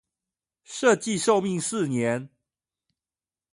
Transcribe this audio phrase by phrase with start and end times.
[0.65, 2.27] 設計壽命四年